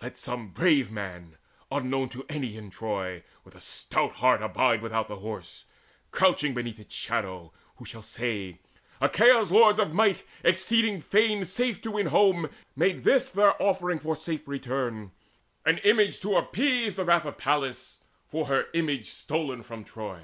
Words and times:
Let 0.00 0.16
some 0.16 0.50
brave 0.52 0.92
man, 0.92 1.36
unknown 1.68 2.04
of 2.14 2.22
any 2.28 2.56
in 2.56 2.70
Troy, 2.70 3.24
With 3.42 3.56
a 3.56 3.60
stout 3.60 4.12
heart 4.18 4.40
abide 4.40 4.80
without 4.80 5.08
the 5.08 5.16
Horse, 5.16 5.64
Crouching 6.12 6.54
beneath 6.54 6.78
its 6.78 6.94
shadow, 6.94 7.52
who 7.74 7.84
shall 7.84 8.00
say: 8.00 8.60
"`Achaea's 9.02 9.50
lords 9.50 9.80
of 9.80 9.92
might, 9.92 10.22
exceeding 10.44 11.00
fain 11.00 11.44
Safe 11.44 11.82
to 11.82 11.90
win 11.90 12.06
home, 12.06 12.50
made 12.76 13.02
this 13.02 13.32
their 13.32 13.60
offering 13.60 13.98
For 13.98 14.14
safe 14.14 14.46
return, 14.46 15.10
an 15.66 15.78
image 15.78 16.20
to 16.20 16.36
appease 16.36 16.94
The 16.94 17.04
wrath 17.04 17.24
of 17.24 17.36
Pallas 17.36 18.00
for 18.28 18.46
her 18.46 18.66
image 18.74 19.08
stolen 19.08 19.64
From 19.64 19.82
Troy.' 19.82 20.22